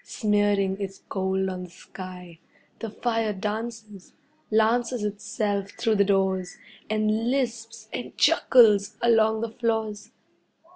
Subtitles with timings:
[0.03, 2.39] Smearing its gold on the sky,
[2.79, 4.13] the fire dances,
[4.49, 6.57] lances itself through the doors,
[6.89, 10.09] and lisps and chuckles along the floors.